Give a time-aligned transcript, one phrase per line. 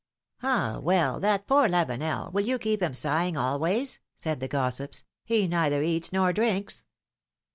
[0.43, 0.81] ^^Ah!
[0.81, 3.99] well, that poor Lavenel, will you keep him sighing always?
[4.15, 6.85] said the gossips; he neither eats nor drinks